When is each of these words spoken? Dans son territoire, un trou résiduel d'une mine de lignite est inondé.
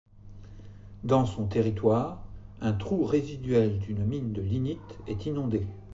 Dans 1.03 1.27
son 1.27 1.45
territoire, 1.45 2.25
un 2.59 2.73
trou 2.73 3.05
résiduel 3.05 3.77
d'une 3.77 4.03
mine 4.03 4.33
de 4.33 4.41
lignite 4.41 4.97
est 5.05 5.27
inondé. 5.27 5.67